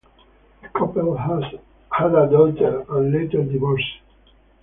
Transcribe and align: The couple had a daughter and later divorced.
The 0.63 0.67
couple 0.69 1.15
had 1.15 2.13
a 2.15 2.27
daughter 2.27 2.83
and 2.89 3.13
later 3.13 3.43
divorced. 3.43 3.99